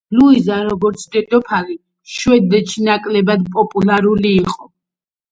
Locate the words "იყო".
4.39-4.67